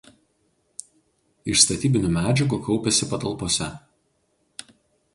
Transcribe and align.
Iš 1.53 1.59
statybinių 1.65 2.13
medžiagų 2.17 2.61
kaupiasi 2.71 3.13
patalpose. 3.15 3.71